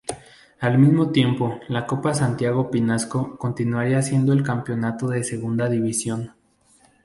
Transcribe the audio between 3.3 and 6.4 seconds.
continuaría siendo el campeonato de segunda división.